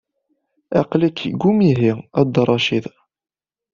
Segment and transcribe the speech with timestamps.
[0.79, 2.85] Aql-ik deg umihi, a Dda Racid.